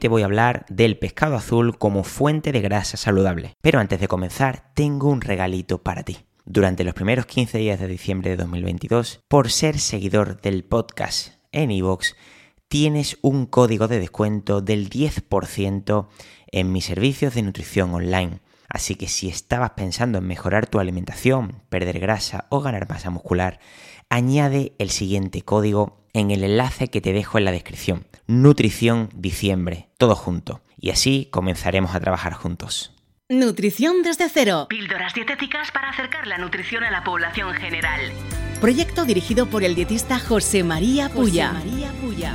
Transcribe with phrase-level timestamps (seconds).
[0.00, 3.54] te voy a hablar del pescado azul como fuente de grasa saludable.
[3.60, 6.24] Pero antes de comenzar, tengo un regalito para ti.
[6.46, 11.70] Durante los primeros 15 días de diciembre de 2022, por ser seguidor del podcast en
[11.70, 12.14] iVoox,
[12.68, 16.08] tienes un código de descuento del 10%
[16.50, 18.40] en mis servicios de nutrición online.
[18.68, 23.60] Así que si estabas pensando en mejorar tu alimentación, perder grasa o ganar masa muscular,
[24.08, 28.06] añade el siguiente código en el enlace que te dejo en la descripción.
[28.26, 30.62] Nutrición Diciembre, todo junto.
[30.78, 32.92] Y así comenzaremos a trabajar juntos.
[33.28, 34.66] Nutrición desde cero.
[34.68, 38.00] Píldoras dietéticas para acercar la nutrición a la población general.
[38.60, 41.52] Proyecto dirigido por el dietista José María Puya.
[41.52, 42.34] María Puya.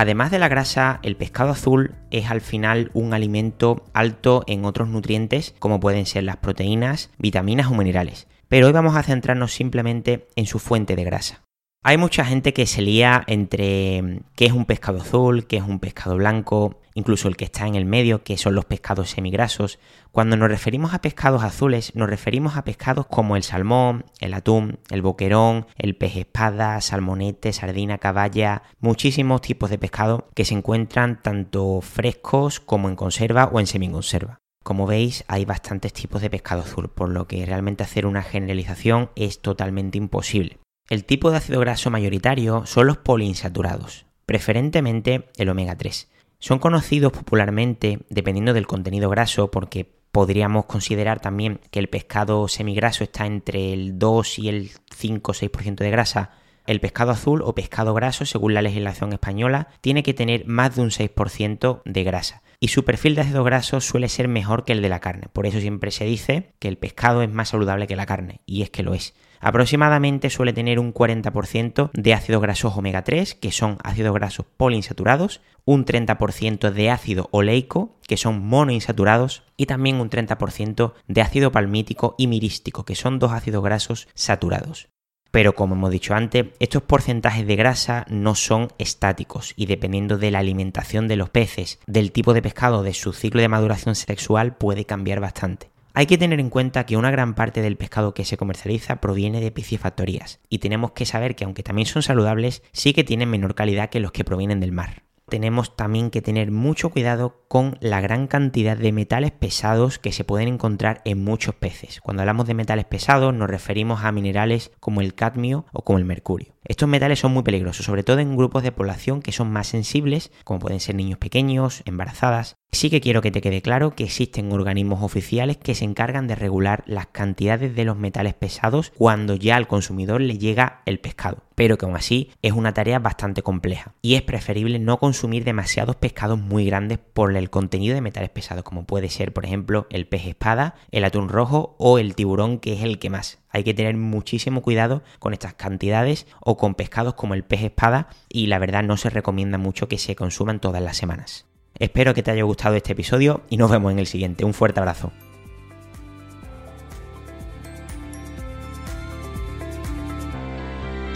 [0.00, 4.88] Además de la grasa, el pescado azul es al final un alimento alto en otros
[4.88, 8.26] nutrientes como pueden ser las proteínas, vitaminas o minerales.
[8.48, 11.42] Pero hoy vamos a centrarnos simplemente en su fuente de grasa.
[11.82, 15.80] Hay mucha gente que se lía entre qué es un pescado azul, qué es un
[15.80, 19.78] pescado blanco, incluso el que está en el medio, que son los pescados semigrasos.
[20.12, 24.78] Cuando nos referimos a pescados azules, nos referimos a pescados como el salmón, el atún,
[24.90, 31.22] el boquerón, el pez espada, salmonete, sardina, caballa, muchísimos tipos de pescado que se encuentran
[31.22, 34.36] tanto frescos como en conserva o en semiconserva.
[34.62, 39.08] Como veis, hay bastantes tipos de pescado azul, por lo que realmente hacer una generalización
[39.16, 40.58] es totalmente imposible.
[40.90, 46.10] El tipo de ácido graso mayoritario son los poliinsaturados, preferentemente el omega 3.
[46.40, 53.04] Son conocidos popularmente, dependiendo del contenido graso, porque podríamos considerar también que el pescado semigraso
[53.04, 56.32] está entre el 2 y el 5 o 6% de grasa.
[56.66, 60.82] El pescado azul o pescado graso, según la legislación española, tiene que tener más de
[60.82, 62.42] un 6% de grasa.
[62.60, 65.28] Y su perfil de ácido graso suele ser mejor que el de la carne.
[65.32, 68.42] Por eso siempre se dice que el pescado es más saludable que la carne.
[68.44, 69.14] Y es que lo es.
[69.40, 75.40] Aproximadamente suele tener un 40% de ácidos grasos omega 3, que son ácidos grasos poliinsaturados,
[75.64, 82.14] un 30% de ácido oleico, que son monoinsaturados, y también un 30% de ácido palmítico
[82.18, 84.90] y mirístico, que son dos ácidos grasos saturados.
[85.30, 90.30] Pero como hemos dicho antes, estos porcentajes de grasa no son estáticos y dependiendo de
[90.30, 94.56] la alimentación de los peces, del tipo de pescado, de su ciclo de maduración sexual,
[94.56, 95.70] puede cambiar bastante.
[95.92, 99.40] Hay que tener en cuenta que una gran parte del pescado que se comercializa proviene
[99.40, 103.54] de piscifactorías y tenemos que saber que aunque también son saludables, sí que tienen menor
[103.54, 108.02] calidad que los que provienen del mar tenemos también que tener mucho cuidado con la
[108.02, 112.00] gran cantidad de metales pesados que se pueden encontrar en muchos peces.
[112.02, 116.04] Cuando hablamos de metales pesados nos referimos a minerales como el cadmio o como el
[116.04, 116.52] mercurio.
[116.64, 120.30] Estos metales son muy peligrosos, sobre todo en grupos de población que son más sensibles,
[120.44, 122.56] como pueden ser niños pequeños, embarazadas.
[122.72, 126.36] Sí que quiero que te quede claro que existen organismos oficiales que se encargan de
[126.36, 131.42] regular las cantidades de los metales pesados cuando ya al consumidor le llega el pescado,
[131.56, 135.96] pero que aún así es una tarea bastante compleja y es preferible no consumir demasiados
[135.96, 140.06] pescados muy grandes por el contenido de metales pesados, como puede ser por ejemplo el
[140.06, 143.74] pez espada, el atún rojo o el tiburón que es el que más hay que
[143.74, 148.58] tener muchísimo cuidado con estas cantidades o con pescados como el pez espada y la
[148.58, 151.46] verdad no se recomienda mucho que se consuman todas las semanas.
[151.78, 154.44] Espero que te haya gustado este episodio y nos vemos en el siguiente.
[154.44, 155.12] Un fuerte abrazo.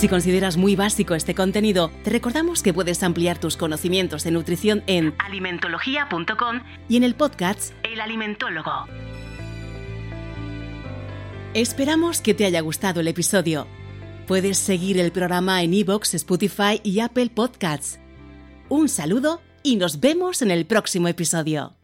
[0.00, 4.82] Si consideras muy básico este contenido, te recordamos que puedes ampliar tus conocimientos de nutrición
[4.86, 8.86] en alimentología.com y en el podcast El Alimentólogo.
[11.54, 13.66] Esperamos que te haya gustado el episodio.
[14.28, 17.98] Puedes seguir el programa en iVoox, Spotify y Apple Podcasts.
[18.68, 21.79] Un saludo y nos vemos en el próximo episodio.